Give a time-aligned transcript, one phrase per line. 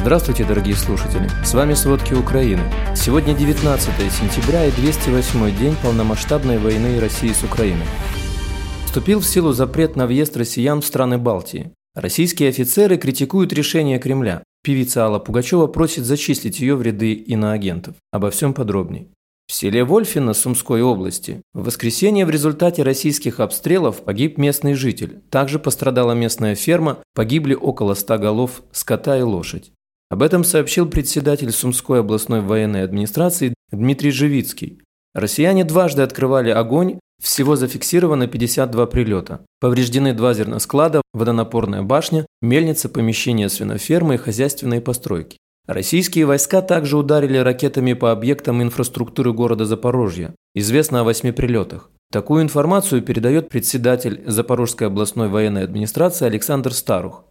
[0.00, 1.28] Здравствуйте, дорогие слушатели!
[1.44, 2.62] С вами «Сводки Украины».
[2.96, 7.84] Сегодня 19 сентября и 208 день полномасштабной войны России с Украиной.
[8.86, 11.72] Вступил в силу запрет на въезд россиян в страны Балтии.
[11.94, 14.42] Российские офицеры критикуют решение Кремля.
[14.62, 17.94] Певица Алла Пугачева просит зачислить ее в ряды иноагентов.
[18.10, 19.08] Обо всем подробней.
[19.48, 25.20] В селе Вольфино Сумской области в воскресенье в результате российских обстрелов погиб местный житель.
[25.28, 29.72] Также пострадала местная ферма, погибли около ста голов скота и лошадь.
[30.10, 34.82] Об этом сообщил председатель Сумской областной военной администрации Дмитрий Живицкий.
[35.14, 39.44] Россияне дважды открывали огонь, всего зафиксировано 52 прилета.
[39.60, 45.36] Повреждены два зерносклада, водонапорная башня, мельница, помещение свинофермы и хозяйственные постройки.
[45.68, 50.34] Российские войска также ударили ракетами по объектам инфраструктуры города Запорожья.
[50.56, 51.90] Известно о восьми прилетах.
[52.10, 57.24] Такую информацию передает председатель Запорожской областной военной администрации Александр Старух.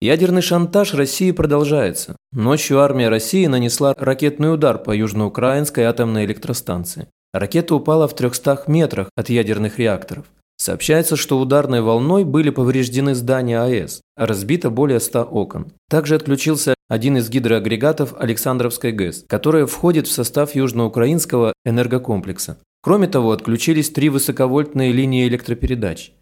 [0.00, 2.16] Ядерный шантаж России продолжается.
[2.32, 7.08] Ночью армия России нанесла ракетный удар по южноукраинской атомной электростанции.
[7.32, 10.26] Ракета упала в 300 метрах от ядерных реакторов.
[10.58, 15.72] Сообщается, что ударной волной были повреждены здания АЭС, а разбито более 100 окон.
[15.88, 22.58] Также отключился один из гидроагрегатов Александровской ГЭС, которая входит в состав южноукраинского энергокомплекса.
[22.82, 26.12] Кроме того, отключились три высоковольтные линии электропередач.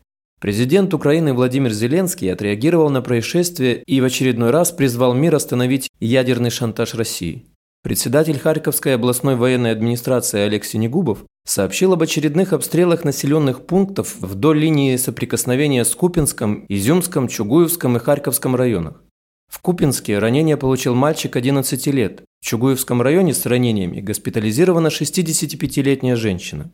[0.45, 6.51] Президент Украины Владимир Зеленский отреагировал на происшествие и в очередной раз призвал мир остановить ядерный
[6.51, 7.47] шантаж России.
[7.83, 14.97] Председатель Харьковской областной военной администрации Олег Синегубов сообщил об очередных обстрелах населенных пунктов вдоль линии
[14.97, 19.03] соприкосновения с Купинском, Изюмском, Чугуевском и Харьковском районах.
[19.51, 22.23] В Купинске ранение получил мальчик 11 лет.
[22.43, 26.71] В Чугуевском районе с ранениями госпитализирована 65-летняя женщина.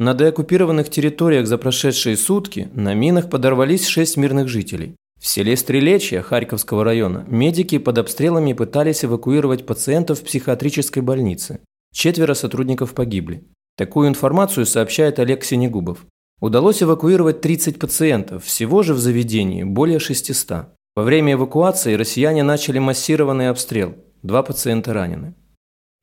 [0.00, 4.96] На деоккупированных территориях за прошедшие сутки на минах подорвались 6 мирных жителей.
[5.20, 11.60] В селе Стрелечье Харьковского района медики под обстрелами пытались эвакуировать пациентов в психиатрической больнице.
[11.92, 13.44] Четверо сотрудников погибли.
[13.76, 16.06] Такую информацию сообщает Олег Синегубов.
[16.40, 20.68] Удалось эвакуировать 30 пациентов, всего же в заведении более 600.
[20.96, 23.96] Во время эвакуации россияне начали массированный обстрел.
[24.22, 25.34] Два пациента ранены.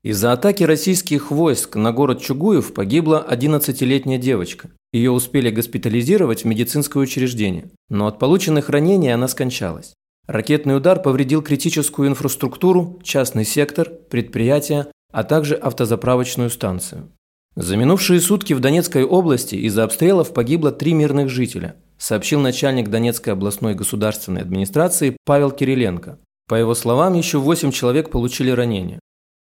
[0.04, 4.70] Из-за атаки российских войск на город Чугуев погибла 11-летняя девочка.
[4.94, 9.94] Ее успели госпитализировать в медицинское учреждение, но от полученных ранений она скончалась.
[10.28, 17.12] Ракетный удар повредил критическую инфраструктуру, частный сектор, предприятия, а также автозаправочную станцию.
[17.56, 23.34] За минувшие сутки в Донецкой области из-за обстрелов погибло три мирных жителя, сообщил начальник Донецкой
[23.34, 26.20] областной государственной администрации Павел Кириленко.
[26.48, 29.00] По его словам, еще восемь человек получили ранения.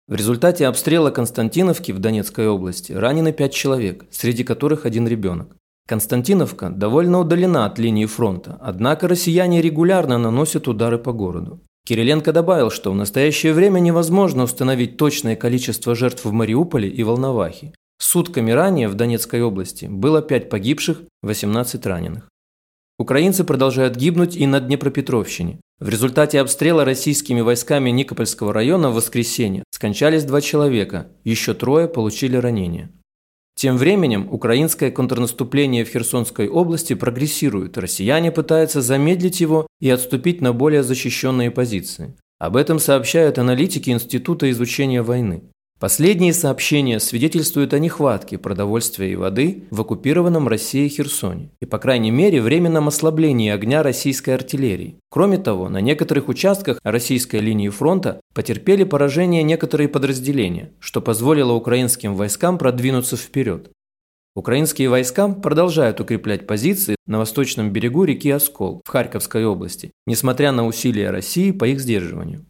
[0.07, 5.55] В результате обстрела Константиновки в Донецкой области ранены пять человек, среди которых один ребенок.
[5.87, 11.61] Константиновка довольно удалена от линии фронта, однако россияне регулярно наносят удары по городу.
[11.85, 17.73] Кириленко добавил, что в настоящее время невозможно установить точное количество жертв в Мариуполе и Волновахе.
[17.97, 22.29] Сутками ранее в Донецкой области было 5 погибших, 18 раненых.
[23.03, 25.59] Украинцы продолжают гибнуть и на Днепропетровщине.
[25.81, 32.37] В результате обстрела российскими войсками Никопольского района в воскресенье скончались два человека, еще трое получили
[32.37, 32.91] ранения.
[33.57, 40.53] Тем временем украинское контрнаступление в Херсонской области прогрессирует, россияне пытаются замедлить его и отступить на
[40.53, 42.15] более защищенные позиции.
[42.39, 45.43] Об этом сообщают аналитики Института изучения войны.
[45.83, 52.09] Последние сообщения свидетельствуют о нехватке продовольствия и воды в оккупированном Россией Херсоне и, по крайней
[52.09, 54.95] мере, временном ослаблении огня российской артиллерии.
[55.09, 62.15] Кроме того, на некоторых участках российской линии фронта потерпели поражение некоторые подразделения, что позволило украинским
[62.15, 63.69] войскам продвинуться вперед.
[64.37, 70.65] Украинские войска продолжают укреплять позиции на восточном берегу реки Оскол в Харьковской области, несмотря на
[70.65, 72.45] усилия России по их сдерживанию.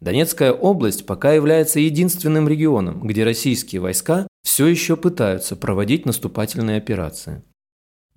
[0.00, 7.42] Донецкая область пока является единственным регионом, где российские войска все еще пытаются проводить наступательные операции.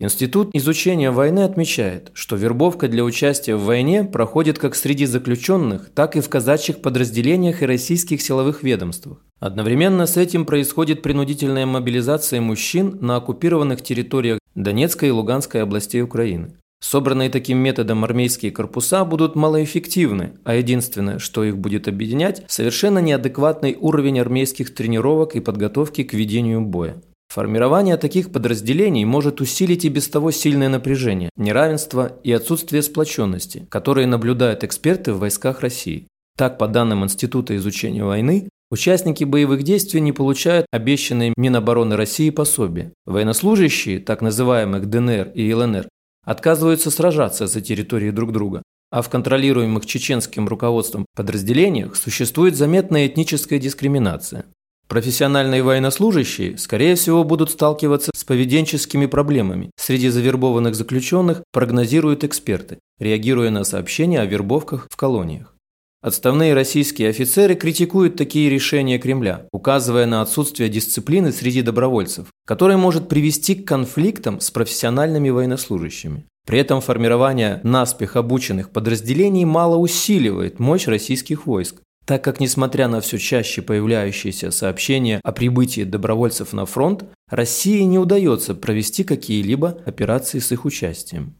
[0.02, 6.16] Институт изучения войны отмечает, что вербовка для участия в войне проходит как среди заключенных, так
[6.16, 9.18] и в казачьих подразделениях и российских силовых ведомствах.
[9.42, 16.56] Одновременно с этим происходит принудительная мобилизация мужчин на оккупированных территориях Донецкой и Луганской областей Украины.
[16.82, 23.78] Собранные таким методом армейские корпуса будут малоэффективны, а единственное, что их будет объединять, совершенно неадекватный
[23.80, 27.02] уровень армейских тренировок и подготовки к ведению боя.
[27.28, 34.08] Формирование таких подразделений может усилить и без того сильное напряжение, неравенство и отсутствие сплоченности, которые
[34.08, 36.08] наблюдают эксперты в войсках России.
[36.36, 42.94] Так, по данным Института изучения войны, участники боевых действий не получают обещанные Минобороны России пособия.
[43.06, 45.88] Военнослужащие, так называемых ДНР и ЛНР,
[46.24, 48.62] отказываются сражаться за территории друг друга.
[48.92, 54.46] а в контролируемых чеченским руководством подразделениях существует заметная этническая дискриминация.
[54.88, 59.70] Профессиональные военнослужащие, скорее всего, будут сталкиваться с поведенческими проблемами.
[59.78, 65.54] Среди завербованных заключенных прогнозируют эксперты, реагируя на сообщения о вербовках в колониях.
[66.02, 73.10] Отставные российские офицеры критикуют такие решения Кремля, указывая на отсутствие дисциплины среди добровольцев, которое может
[73.10, 76.26] привести к конфликтам с профессиональными военнослужащими.
[76.48, 83.02] При этом формирование наспех обученных подразделений мало усиливает мощь российских войск, так как, несмотря на
[83.02, 90.40] все чаще появляющиеся сообщения о прибытии добровольцев на фронт, России не удается провести какие-либо операции
[90.40, 91.36] с их участием.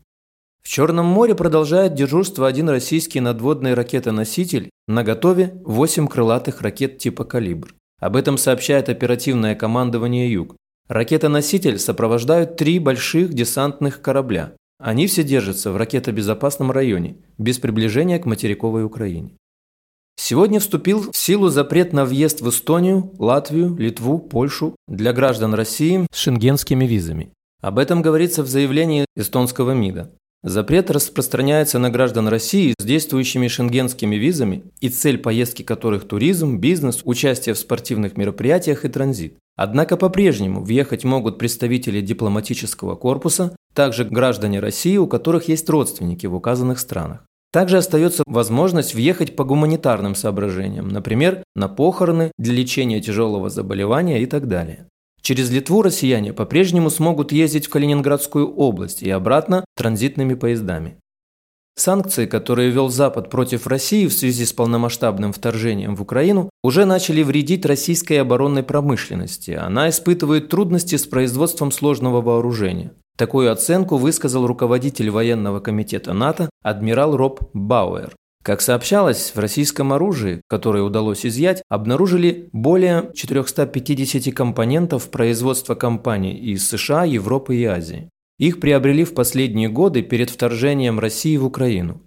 [0.70, 7.24] В Черном море продолжает дежурство один российский надводный ракетоноситель, на готове 8 крылатых ракет типа
[7.24, 7.74] «Калибр».
[8.00, 10.56] Об этом сообщает оперативное командование «Юг».
[10.88, 14.54] Ракетоноситель сопровождают три больших десантных корабля.
[14.78, 19.32] Они все держатся в ракетобезопасном районе, без приближения к материковой Украине.
[20.18, 26.06] Сегодня вступил в силу запрет на въезд в Эстонию, Латвию, Литву, Польшу для граждан России
[26.12, 27.32] с шенгенскими визами.
[27.60, 30.12] Об этом говорится в заявлении эстонского МИДа.
[30.42, 37.02] Запрет распространяется на граждан России с действующими шенгенскими визами и цель поездки которых туризм, бизнес,
[37.04, 39.38] участие в спортивных мероприятиях и транзит.
[39.58, 46.36] Однако по-прежнему въехать могут представители дипломатического корпуса, также граждане России, у которых есть родственники в
[46.36, 47.26] указанных странах.
[47.52, 54.26] Также остается возможность въехать по гуманитарным соображениям, например, на похороны, для лечения тяжелого заболевания и
[54.26, 54.88] так далее.
[55.30, 60.98] Через Литву россияне по-прежнему смогут ездить в Калининградскую область и обратно транзитными поездами.
[61.76, 67.22] Санкции, которые ввел Запад против России в связи с полномасштабным вторжением в Украину, уже начали
[67.22, 69.52] вредить российской оборонной промышленности.
[69.52, 72.94] Она испытывает трудности с производством сложного вооружения.
[73.16, 78.16] Такую оценку высказал руководитель военного комитета НАТО адмирал Роб Бауэр.
[78.50, 86.68] Как сообщалось, в российском оружии, которое удалось изъять, обнаружили более 450 компонентов производства компаний из
[86.68, 88.10] США, Европы и Азии.
[88.40, 92.02] Их приобрели в последние годы перед вторжением России в Украину.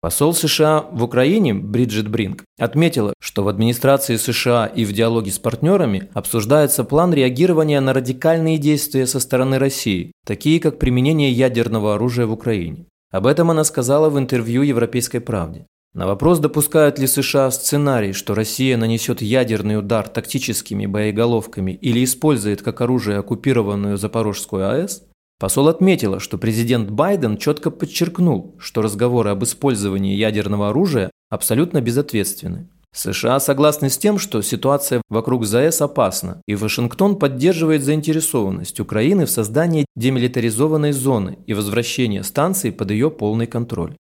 [0.00, 5.40] Посол США в Украине Бриджит Бринг отметила, что в администрации США и в диалоге с
[5.40, 12.26] партнерами обсуждается план реагирования на радикальные действия со стороны России, такие как применение ядерного оружия
[12.26, 12.86] в Украине.
[13.14, 15.68] Об этом она сказала в интервью «Европейской правде».
[15.94, 22.62] На вопрос, допускают ли США сценарий, что Россия нанесет ядерный удар тактическими боеголовками или использует
[22.62, 25.04] как оружие оккупированную Запорожскую АЭС,
[25.38, 32.68] Посол отметила, что президент Байден четко подчеркнул, что разговоры об использовании ядерного оружия абсолютно безответственны.
[32.94, 39.30] США согласны с тем, что ситуация вокруг ЗАЭС опасна, и Вашингтон поддерживает заинтересованность Украины в
[39.30, 43.96] создании демилитаризованной зоны и возвращении станции под ее полный контроль.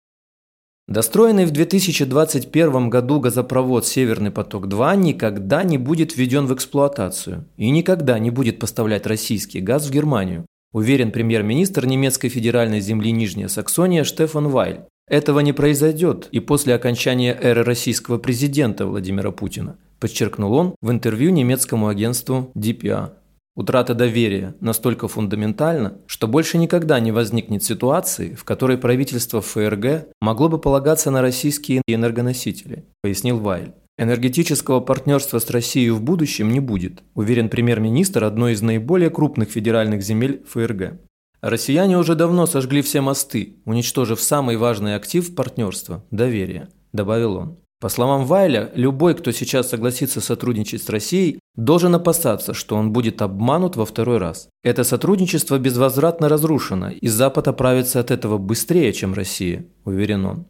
[0.90, 8.18] Достроенный в 2021 году газопровод «Северный поток-2» никогда не будет введен в эксплуатацию и никогда
[8.18, 14.48] не будет поставлять российский газ в Германию, уверен премьер-министр немецкой федеральной земли Нижняя Саксония Штефан
[14.48, 14.80] Вайль.
[15.10, 21.32] Этого не произойдет и после окончания эры российского президента Владимира Путина, подчеркнул он в интервью
[21.32, 23.10] немецкому агентству DPA.
[23.56, 30.48] Утрата доверия настолько фундаментальна, что больше никогда не возникнет ситуации, в которой правительство ФРГ могло
[30.48, 33.72] бы полагаться на российские энергоносители, пояснил Вайль.
[33.98, 40.02] Энергетического партнерства с Россией в будущем не будет, уверен премьер-министр одной из наиболее крупных федеральных
[40.02, 41.00] земель ФРГ.
[41.42, 47.58] Россияне уже давно сожгли все мосты, уничтожив самый важный актив партнерства– доверие, добавил он.
[47.80, 53.22] По словам Вайля, любой, кто сейчас согласится сотрудничать с Россией, должен опасаться, что он будет
[53.22, 54.50] обманут во второй раз.
[54.62, 60.46] Это сотрудничество безвозвратно разрушено, и Запад оправится от этого быстрее, чем Россия, уверен он.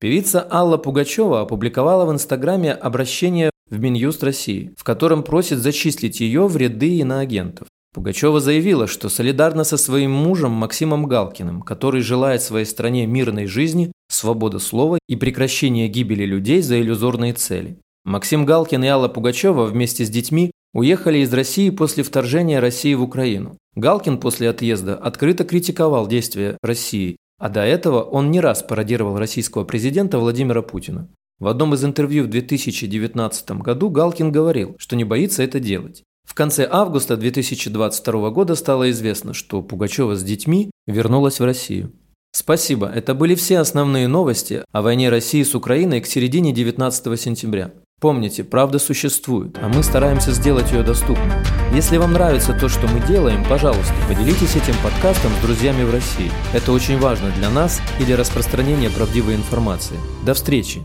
[0.00, 6.46] Певица Алла Пугачева опубликовала в Инстаграме обращение в Минюст России, в котором просит зачислить ее
[6.46, 7.68] в ряды иноагентов.
[7.96, 13.90] Пугачева заявила, что солидарна со своим мужем Максимом Галкиным, который желает своей стране мирной жизни,
[14.08, 17.78] свободы слова и прекращения гибели людей за иллюзорные цели.
[18.04, 23.02] Максим Галкин и Алла Пугачева вместе с детьми уехали из России после вторжения России в
[23.02, 23.56] Украину.
[23.74, 29.64] Галкин после отъезда открыто критиковал действия России а до этого он не раз пародировал российского
[29.64, 31.08] президента Владимира Путина.
[31.38, 36.02] В одном из интервью в 2019 году Галкин говорил, что не боится это делать.
[36.26, 41.92] В конце августа 2022 года стало известно, что Пугачева с детьми вернулась в Россию.
[42.32, 47.72] Спасибо, это были все основные новости о войне России с Украиной к середине 19 сентября.
[47.98, 51.32] Помните, правда существует, а мы стараемся сделать ее доступной.
[51.72, 56.30] Если вам нравится то, что мы делаем, пожалуйста, поделитесь этим подкастом с друзьями в России.
[56.52, 59.96] Это очень важно для нас и для распространения правдивой информации.
[60.26, 60.84] До встречи!